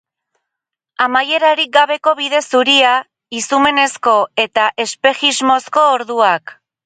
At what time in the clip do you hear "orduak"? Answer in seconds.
5.99-6.57